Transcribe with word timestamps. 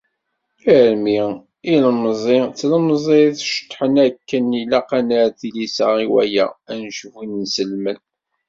Armi 0.77 1.17
ilemẓi 1.73 2.39
d 2.49 2.55
tlemẓit 2.59 3.35
ceṭṭḥen 3.51 3.95
akken, 4.07 4.45
ilaq 4.61 4.89
ad 4.99 5.03
nerr 5.07 5.29
tilisa 5.39 5.87
i 6.03 6.05
waya, 6.13 6.47
ad 6.71 6.77
necbu 6.81 7.19
inselmen. 7.39 7.99